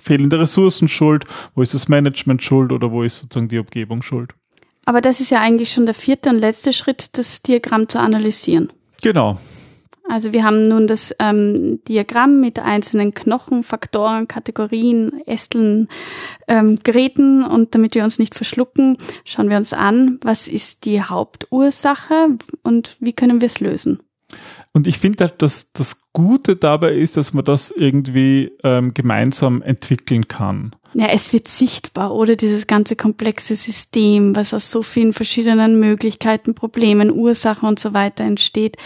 fehlende 0.00 0.38
Ressourcen 0.38 0.86
schuld, 0.88 1.24
wo 1.56 1.62
ist 1.62 1.74
das 1.74 1.88
Management 1.88 2.40
schuld 2.42 2.70
oder 2.70 2.92
wo 2.92 3.02
ist 3.02 3.18
sozusagen 3.18 3.48
die 3.48 3.58
Umgebung 3.58 4.02
schuld. 4.02 4.30
Aber 4.88 5.02
das 5.02 5.20
ist 5.20 5.28
ja 5.28 5.40
eigentlich 5.40 5.70
schon 5.70 5.84
der 5.84 5.94
vierte 5.94 6.30
und 6.30 6.38
letzte 6.38 6.72
Schritt, 6.72 7.18
das 7.18 7.42
Diagramm 7.42 7.90
zu 7.90 8.00
analysieren. 8.00 8.72
Genau. 9.02 9.36
Also 10.08 10.32
wir 10.32 10.44
haben 10.44 10.62
nun 10.62 10.86
das 10.86 11.14
ähm, 11.18 11.84
Diagramm 11.86 12.40
mit 12.40 12.58
einzelnen 12.58 13.12
Knochen, 13.12 13.64
Faktoren, 13.64 14.28
Kategorien, 14.28 15.20
Ästeln, 15.26 15.88
ähm, 16.46 16.78
Geräten 16.84 17.44
und 17.44 17.74
damit 17.74 17.96
wir 17.96 18.02
uns 18.02 18.18
nicht 18.18 18.34
verschlucken, 18.34 18.96
schauen 19.26 19.50
wir 19.50 19.58
uns 19.58 19.74
an, 19.74 20.18
was 20.22 20.48
ist 20.48 20.86
die 20.86 21.02
Hauptursache 21.02 22.38
und 22.62 22.96
wie 22.98 23.12
können 23.12 23.42
wir 23.42 23.46
es 23.46 23.60
lösen. 23.60 24.00
Und 24.78 24.86
ich 24.86 25.00
finde 25.00 25.24
halt, 25.24 25.42
dass 25.42 25.72
das 25.72 26.12
Gute 26.12 26.54
dabei 26.54 26.92
ist, 26.92 27.16
dass 27.16 27.34
man 27.34 27.44
das 27.44 27.72
irgendwie 27.72 28.52
ähm, 28.62 28.94
gemeinsam 28.94 29.60
entwickeln 29.60 30.28
kann. 30.28 30.72
Ja, 30.94 31.08
es 31.08 31.32
wird 31.32 31.48
sichtbar, 31.48 32.14
oder 32.14 32.36
dieses 32.36 32.68
ganze 32.68 32.94
komplexe 32.94 33.56
System, 33.56 34.36
was 34.36 34.54
aus 34.54 34.70
so 34.70 34.84
vielen 34.84 35.12
verschiedenen 35.12 35.80
Möglichkeiten, 35.80 36.54
Problemen, 36.54 37.10
Ursachen 37.10 37.68
und 37.68 37.80
so 37.80 37.92
weiter 37.92 38.22
entsteht, 38.22 38.76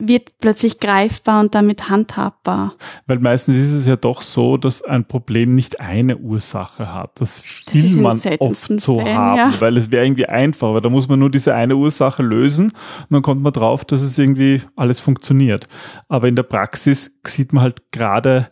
wird 0.00 0.38
plötzlich 0.40 0.80
greifbar 0.80 1.40
und 1.40 1.54
damit 1.54 1.88
handhabbar. 1.88 2.74
Weil 3.06 3.18
meistens 3.18 3.56
ist 3.56 3.72
es 3.72 3.86
ja 3.86 3.96
doch 3.96 4.22
so, 4.22 4.56
dass 4.56 4.82
ein 4.82 5.04
Problem 5.04 5.52
nicht 5.52 5.80
eine 5.80 6.16
Ursache 6.16 6.92
hat. 6.92 7.20
Das 7.20 7.42
Das 7.66 7.74
will 7.74 7.96
in 7.96 8.02
man 8.02 8.20
oft 8.38 8.80
so 8.80 8.98
Fällen, 8.98 9.16
haben, 9.16 9.36
ja. 9.36 9.60
weil 9.60 9.76
es 9.76 9.90
wäre 9.90 10.04
irgendwie 10.04 10.26
einfach, 10.26 10.74
weil 10.74 10.80
da 10.80 10.88
muss 10.88 11.08
man 11.08 11.18
nur 11.18 11.30
diese 11.30 11.54
eine 11.54 11.76
Ursache 11.76 12.22
lösen 12.22 12.66
und 12.66 13.10
dann 13.10 13.22
kommt 13.22 13.42
man 13.42 13.52
drauf, 13.52 13.84
dass 13.84 14.00
es 14.00 14.18
irgendwie 14.18 14.62
alles 14.76 15.00
funktioniert. 15.00 15.68
Aber 16.08 16.28
in 16.28 16.36
der 16.36 16.42
Praxis 16.44 17.18
sieht 17.26 17.52
man 17.52 17.64
halt 17.64 17.92
gerade 17.92 18.48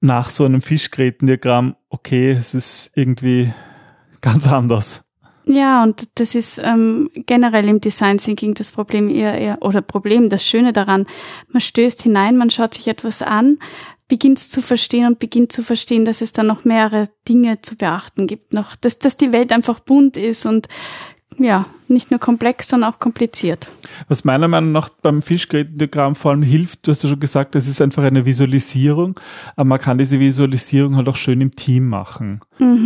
nach 0.00 0.30
so 0.30 0.44
einem 0.44 0.62
Fischgrätendiagramm, 0.62 1.76
okay, 1.90 2.30
es 2.32 2.54
ist 2.54 2.92
irgendwie 2.94 3.52
ganz 4.20 4.48
anders. 4.48 5.02
Ja, 5.52 5.82
und 5.82 6.08
das 6.14 6.36
ist 6.36 6.60
ähm, 6.62 7.10
generell 7.26 7.68
im 7.68 7.80
Design 7.80 8.18
Thinking 8.18 8.54
das 8.54 8.70
Problem 8.70 9.08
eher, 9.08 9.36
eher 9.36 9.58
oder 9.62 9.82
Problem, 9.82 10.28
das 10.28 10.46
Schöne 10.46 10.72
daran. 10.72 11.06
Man 11.48 11.60
stößt 11.60 12.02
hinein, 12.02 12.36
man 12.36 12.50
schaut 12.50 12.74
sich 12.74 12.86
etwas 12.86 13.20
an, 13.20 13.58
beginnt 14.06 14.38
es 14.38 14.48
zu 14.48 14.62
verstehen 14.62 15.06
und 15.06 15.18
beginnt 15.18 15.50
zu 15.50 15.64
verstehen, 15.64 16.04
dass 16.04 16.20
es 16.20 16.32
dann 16.32 16.46
noch 16.46 16.64
mehrere 16.64 17.08
Dinge 17.28 17.60
zu 17.62 17.76
beachten 17.76 18.28
gibt, 18.28 18.52
noch, 18.52 18.76
dass, 18.76 19.00
dass 19.00 19.16
die 19.16 19.32
Welt 19.32 19.52
einfach 19.52 19.80
bunt 19.80 20.16
ist 20.16 20.46
und 20.46 20.68
ja, 21.44 21.64
nicht 21.88 22.10
nur 22.10 22.20
komplex, 22.20 22.68
sondern 22.68 22.92
auch 22.92 22.98
kompliziert. 22.98 23.68
Was 24.08 24.24
meiner 24.24 24.46
Meinung 24.46 24.72
nach 24.72 24.90
beim 24.90 25.22
Fischgrätendiagramm 25.22 26.14
vor 26.14 26.30
allem 26.32 26.42
hilft, 26.42 26.86
du 26.86 26.90
hast 26.90 27.02
ja 27.02 27.08
schon 27.08 27.20
gesagt, 27.20 27.54
das 27.54 27.66
ist 27.66 27.80
einfach 27.80 28.04
eine 28.04 28.26
Visualisierung, 28.26 29.18
aber 29.56 29.64
man 29.64 29.78
kann 29.78 29.98
diese 29.98 30.20
Visualisierung 30.20 30.96
halt 30.96 31.08
auch 31.08 31.16
schön 31.16 31.40
im 31.40 31.50
Team 31.50 31.88
machen. 31.88 32.40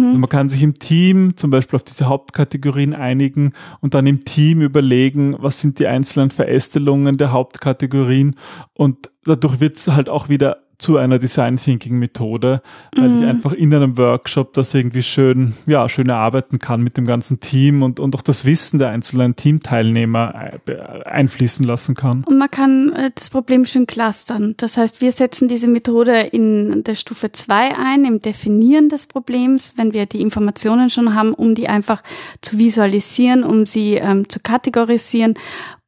Also 0.07 0.19
man 0.19 0.31
kann 0.31 0.49
sich 0.49 0.63
im 0.63 0.79
Team 0.79 1.37
zum 1.37 1.51
Beispiel 1.51 1.77
auf 1.77 1.83
diese 1.83 2.07
Hauptkategorien 2.07 2.95
einigen 2.95 3.53
und 3.81 3.95
dann 3.95 4.07
im 4.07 4.25
Team 4.25 4.63
überlegen, 4.63 5.37
was 5.39 5.61
sind 5.61 5.79
die 5.79 5.87
einzelnen 5.87 6.31
Verästelungen 6.31 7.19
der 7.19 7.33
Hauptkategorien 7.33 8.37
und 8.73 9.11
dadurch 9.25 9.61
wird 9.61 9.77
es 9.77 9.89
halt 9.89 10.09
auch 10.09 10.29
wieder 10.29 10.64
zu 10.79 10.97
einer 10.97 11.19
Design 11.19 11.57
Thinking 11.57 11.99
Methode, 11.99 12.63
weil 12.97 13.19
ich 13.19 13.27
einfach 13.27 13.53
in 13.53 13.75
einem 13.75 13.97
Workshop 13.97 14.53
das 14.55 14.75
irgendwie 14.75 15.03
schön, 15.03 15.55
ja, 15.67 15.89
schön 15.89 16.09
erarbeiten 16.09 16.59
kann 16.59 16.83
mit 16.83 16.97
dem 16.97 17.07
ganzen 17.07 17.41
Team 17.41 17.83
und, 17.83 18.01
und 18.01 18.15
auch 18.17 18.23
das 18.23 18.45
Wissen 18.45 18.79
der 18.79 18.89
einzelnen 18.89 19.37
Teamteilnehmer 19.37 20.53
äh, 20.67 20.75
einfließen 21.05 21.65
lassen 21.65 21.95
kann. 21.95 22.25
Und 22.25 22.39
man 22.39 22.51
kann 22.51 22.93
äh, 22.93 23.11
das 23.15 23.31
Problem 23.31 23.65
schön 23.65 23.87
clustern. 23.87 24.55
Das 24.57 24.77
heißt, 24.77 25.01
wir 25.01 25.13
setzen 25.13 25.49
diese 25.49 25.69
Methode 25.69 26.21
in 26.21 26.85
der 26.85 26.95
Stufe 26.95 27.31
2 27.31 27.77
ein, 27.77 28.05
im 28.05 28.21
Definieren 28.21 28.89
des 28.89 29.07
Problems, 29.07 29.75
wenn 29.77 29.93
wir 29.93 30.07
die 30.07 30.21
Informationen 30.21 30.91
schon 30.91 31.15
haben, 31.15 31.35
um 31.35 31.55
die 31.55 31.69
einfach 31.69 32.03
zu 32.41 32.59
visualisieren, 32.59 33.45
um 33.45 33.67
sie 33.67 33.95
ähm, 33.95 34.29
zu 34.29 34.41
kategorisieren 34.41 35.35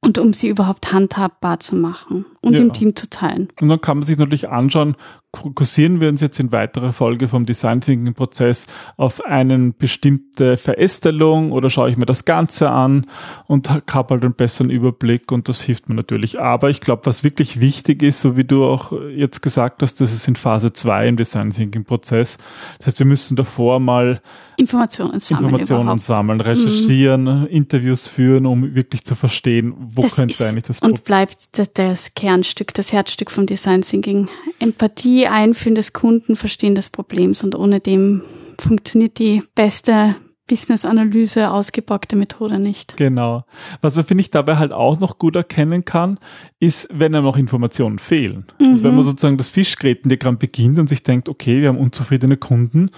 und 0.01 0.19
um 0.19 0.33
sie 0.33 0.49
überhaupt 0.49 0.93
handhabbar 0.93 1.59
zu 1.61 1.75
machen 1.75 2.25
und 2.47 2.55
Ja. 2.55 2.61
im 2.61 2.73
Team 2.73 2.95
zu 2.97 3.09
teilen. 3.11 3.49
Und 3.61 3.69
dann 3.69 3.81
kann 3.81 3.99
man 3.99 4.07
sich 4.07 4.19
natürlich 4.19 4.49
anschauen, 4.49 4.97
fokussieren 5.35 6.01
wir 6.01 6.09
uns 6.09 6.21
jetzt 6.21 6.41
in 6.41 6.51
weiterer 6.53 6.93
Folge 6.93 7.29
vom 7.29 7.45
Design 7.45 7.81
Thinking 7.81 8.15
Prozess 8.15 8.67
auf 8.97 9.23
eine 9.25 9.73
bestimmte 9.77 10.57
Verästelung 10.57 11.53
oder 11.53 11.69
schaue 11.69 11.91
ich 11.91 11.97
mir 11.97 12.07
das 12.07 12.25
Ganze 12.25 12.71
an 12.71 13.07
und 13.47 13.69
habe 13.71 14.15
halt 14.15 14.25
einen 14.25 14.35
besseren 14.35 14.71
Überblick 14.71 15.31
und 15.33 15.49
das 15.49 15.61
hilft 15.61 15.89
mir 15.89 15.95
natürlich. 15.95 16.41
Aber 16.41 16.71
ich 16.71 16.81
glaube, 16.81 17.05
was 17.05 17.23
wirklich 17.23 17.61
wichtig 17.61 18.03
ist, 18.03 18.21
so 18.21 18.37
wie 18.37 18.45
du 18.45 18.65
auch 18.65 18.93
jetzt 19.15 19.43
gesagt 19.43 19.83
hast, 19.83 20.01
das 20.01 20.13
ist 20.13 20.27
in 20.27 20.37
Phase 20.37 20.73
2 20.73 21.09
im 21.09 21.17
Design 21.17 21.51
Thinking 21.51 21.85
Prozess. 21.85 22.39
Das 22.79 22.87
heißt, 22.87 22.99
wir 23.01 23.07
müssen 23.07 23.37
davor 23.37 23.79
mal 23.79 24.21
Informationen 24.57 25.21
sammeln 25.21 25.45
Informationen 25.45 25.99
sammeln, 25.99 26.41
recherchieren, 26.41 27.47
Interviews 27.49 28.07
führen, 28.07 28.47
um 28.47 28.75
wirklich 28.75 29.05
zu 29.05 29.15
verstehen, 29.15 29.75
wo 29.77 30.01
Das 30.01 30.17
könnte 30.17 30.33
ist 30.33 30.41
eigentlich 30.43 30.65
das 30.65 30.81
Problem 30.81 30.95
und 30.95 31.05
bleibt 31.05 31.59
das, 31.59 31.73
das 31.75 32.15
Kernstück, 32.37 32.75
das 32.75 32.93
Herzstück 32.93 33.31
vom 33.31 33.47
Design 33.47 33.81
Thinking. 33.81 34.29
Empathie, 34.59 35.27
Einfühlen 35.27 35.75
des 35.75 35.95
Kunden, 35.95 36.37
Verstehen 36.37 36.75
des 36.75 36.91
Problems 36.91 37.43
und 37.43 37.55
ohne 37.55 37.81
dem 37.81 38.21
funktioniert 38.61 39.19
die 39.19 39.43
beste 39.55 40.15
Business-Analyse 40.47 41.51
ausgebackte 41.51 42.15
Methode 42.15 42.59
nicht. 42.59 42.99
Genau. 42.99 43.45
Was 43.81 43.97
man, 43.97 44.05
finde 44.05 44.21
ich, 44.21 44.31
dabei 44.31 44.59
halt 44.59 44.75
auch 44.75 45.01
noch 45.01 45.17
gut 45.17 45.35
erkennen 45.35 45.87
kann, 45.87 46.19
ist, 46.61 46.89
wenn 46.93 47.15
einem 47.15 47.25
noch 47.25 47.39
Informationen 47.39 47.99
fehlen. 47.99 48.45
Also 48.61 48.85
wenn 48.85 48.95
man 48.95 49.03
sozusagen 49.03 49.39
das 49.39 49.49
Fischgrätendiagramm 49.49 50.37
beginnt 50.37 50.79
und 50.79 50.91
sich 50.91 51.03
denkt, 51.03 51.31
okay, 51.31 51.63
wir 51.63 51.69
haben 51.69 51.79
unzufriedene 51.79 52.37
Kunden. 52.37 52.91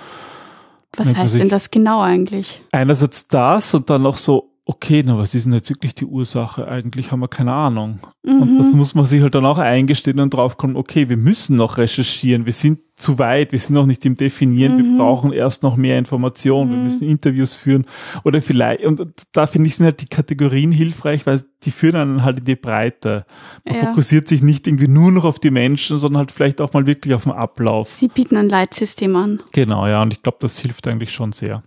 Was 0.96 1.14
heißt 1.14 1.36
denn 1.36 1.48
das 1.48 1.70
genau 1.70 2.02
eigentlich? 2.02 2.60
Einerseits 2.72 3.28
das 3.28 3.72
und 3.72 3.88
dann 3.88 4.04
auch 4.04 4.16
so, 4.16 4.50
okay, 4.68 5.02
na, 5.04 5.16
was 5.16 5.34
ist 5.34 5.46
denn 5.46 5.54
jetzt 5.54 5.70
wirklich 5.70 5.94
die 5.94 6.04
Ursache? 6.04 6.68
Eigentlich 6.68 7.10
haben 7.10 7.20
wir 7.20 7.28
keine 7.28 7.54
Ahnung. 7.54 8.00
Und 8.22 8.58
das 8.58 8.74
muss 8.74 8.94
man 8.94 9.06
sich 9.06 9.22
halt 9.22 9.34
dann 9.34 9.46
auch 9.46 9.56
eingestehen 9.56 10.20
und 10.20 10.34
draufkommen, 10.34 10.76
okay, 10.76 11.08
wir 11.08 11.16
müssen 11.16 11.56
noch 11.56 11.78
recherchieren, 11.78 12.44
wir 12.44 12.52
sind 12.52 12.80
zu 12.94 13.18
weit, 13.18 13.52
wir 13.52 13.58
sind 13.58 13.74
noch 13.74 13.86
nicht 13.86 14.04
im 14.04 14.16
Definieren, 14.16 14.76
wir 14.76 14.98
brauchen 14.98 15.32
erst 15.32 15.62
noch 15.62 15.76
mehr 15.76 15.98
Informationen, 15.98 16.70
wir 16.70 16.78
müssen 16.78 17.08
Interviews 17.08 17.54
führen 17.54 17.86
oder 18.24 18.42
vielleicht, 18.42 18.84
und 18.84 19.00
da 19.32 19.46
finde 19.46 19.68
ich 19.68 19.76
sind 19.76 19.86
halt 19.86 20.02
die 20.02 20.06
Kategorien 20.06 20.70
hilfreich, 20.70 21.24
weil 21.24 21.42
die 21.62 21.70
führen 21.70 21.96
einen 21.96 22.22
halt 22.24 22.40
in 22.40 22.44
die 22.44 22.56
Breite. 22.56 23.24
Man 23.64 23.76
Ja. 23.76 23.86
fokussiert 23.86 24.28
sich 24.28 24.42
nicht 24.42 24.66
irgendwie 24.66 24.88
nur 24.88 25.10
noch 25.12 25.24
auf 25.24 25.38
die 25.38 25.50
Menschen, 25.50 25.96
sondern 25.96 26.18
halt 26.18 26.32
vielleicht 26.32 26.60
auch 26.60 26.74
mal 26.74 26.86
wirklich 26.86 27.14
auf 27.14 27.22
den 27.22 27.32
Ablauf. 27.32 27.88
Sie 27.88 28.08
bieten 28.08 28.36
ein 28.36 28.50
Leitsystem 28.50 29.16
an. 29.16 29.40
Genau, 29.52 29.86
ja, 29.86 30.02
und 30.02 30.12
ich 30.12 30.22
glaube, 30.22 30.38
das 30.42 30.58
hilft 30.58 30.86
eigentlich 30.88 31.10
schon 31.10 31.32
sehr. 31.32 31.62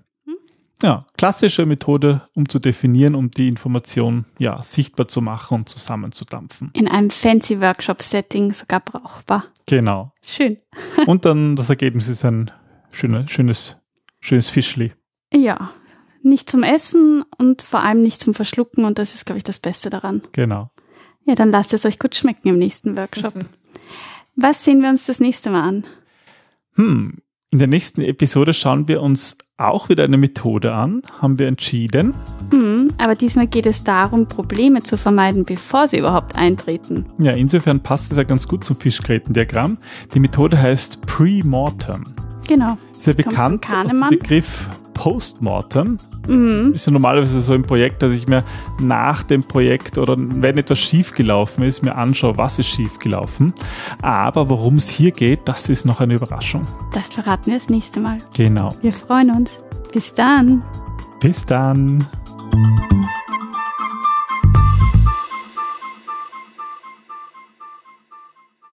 Ja, 0.82 1.06
klassische 1.18 1.66
Methode, 1.66 2.28
um 2.36 2.50
zu 2.50 2.60
definieren, 2.60 3.16
um 3.16 3.30
die 3.30 3.48
Information 3.48 4.26
ja 4.40 4.62
sichtbar 4.64 5.08
zu 5.08 5.22
machen 5.22 5.60
und 5.60 5.70
zusammenzudampfen. 5.70 6.72
In 6.74 6.88
einem 6.88 7.10
fancy 7.10 7.62
Workshop-Setting 7.62 8.54
sogar 8.54 8.80
brauchbar. 8.80 9.46
Genau. 9.68 10.12
Schön. 10.24 10.58
Und 11.06 11.26
dann 11.26 11.56
das 11.56 11.70
Ergebnis 11.70 12.08
ist 12.08 12.26
ein 12.26 12.52
schöne, 12.92 13.28
schönes, 13.28 13.78
schönes 14.20 14.50
Fischli. 14.50 14.92
Ja. 15.34 15.72
Nicht 16.24 16.50
zum 16.50 16.62
Essen 16.62 17.24
und 17.40 17.64
vor 17.64 17.82
allem 17.82 18.02
nicht 18.02 18.22
zum 18.22 18.36
Verschlucken 18.36 18.86
und 18.86 19.00
das 19.00 19.16
ist, 19.16 19.26
glaube 19.26 19.38
ich, 19.40 19.44
das 19.44 19.58
Beste 19.58 19.90
daran. 19.90 20.22
Genau. 20.34 20.70
Ja, 21.26 21.34
dann 21.34 21.50
lasst 21.50 21.74
es 21.74 21.84
euch 21.84 21.98
gut 21.98 22.16
schmecken 22.16 22.48
im 22.48 22.60
nächsten 22.60 22.96
Workshop. 22.96 23.34
Was 24.36 24.64
sehen 24.64 24.84
wir 24.84 24.90
uns 24.90 25.08
das 25.08 25.20
nächste 25.20 25.50
Mal 25.50 25.68
an? 25.68 25.84
Hm. 26.76 27.22
In 27.54 27.60
der 27.60 27.68
nächsten 27.68 28.00
Episode 28.00 28.54
schauen 28.54 28.88
wir 28.88 29.02
uns 29.02 29.38
auch 29.58 29.90
wieder 29.90 30.06
eine 30.06 30.16
Methode 30.16 30.72
an, 30.72 31.02
haben 31.22 31.38
wir 31.38 31.50
entschieden. 31.50 32.14
Hm, 32.50 32.94
aber 32.98 33.14
diesmal 33.14 33.46
geht 33.46 33.66
es 33.66 33.84
darum, 33.84 34.26
Probleme 34.26 34.84
zu 34.84 34.96
vermeiden, 34.96 35.44
bevor 35.44 35.86
sie 35.90 35.98
überhaupt 36.00 36.34
eintreten. 36.38 37.06
Ja, 37.20 37.34
insofern 37.34 37.82
passt 37.82 38.10
es 38.10 38.18
ja 38.18 38.24
ganz 38.24 38.48
gut 38.48 38.64
zum 38.64 38.78
Fischgrätendiagramm. 38.78 39.78
Die 40.14 40.22
Methode 40.22 40.58
heißt 40.58 41.06
Pre-Mortem. 41.06 42.06
Genau. 42.48 42.78
Ist 42.98 43.08
ja 43.08 43.14
bekannt 43.14 43.68
aus 43.70 43.88
dem 43.88 44.00
Begriff 44.10 44.70
Postmortem. 44.94 45.98
Mhm. 46.28 46.72
Ist 46.74 46.86
ja 46.86 46.92
normalerweise 46.92 47.42
so 47.42 47.54
ein 47.54 47.64
Projekt, 47.64 48.02
dass 48.02 48.12
ich 48.12 48.28
mir 48.28 48.44
nach 48.80 49.24
dem 49.24 49.44
Projekt 49.44 49.98
oder 49.98 50.16
wenn 50.18 50.58
etwas 50.58 50.80
schiefgelaufen 50.80 51.64
ist, 51.64 51.84
mir 51.84 51.96
anschaue, 51.96 52.38
was 52.38 52.60
ist 52.60 52.68
schiefgelaufen. 52.68 53.54
Aber 54.02 54.50
worum 54.50 54.78
es 54.78 54.90
hier 54.90 55.12
geht, 55.12 55.42
das 55.46 55.70
ist 55.70 55.86
noch 55.86 56.00
eine 56.00 56.16
Überraschung. 56.16 56.66
Das 56.94 57.10
verraten 57.10 57.48
wir 57.48 57.56
das 57.56 57.70
nächste 57.70 58.00
Mal. 58.00 58.18
Genau. 58.36 58.76
Wir 58.82 58.94
freuen 58.94 59.32
uns. 59.32 59.60
Bis 59.92 60.14
dann. 60.14 60.64
Bis 61.20 61.46
dann. 61.46 62.06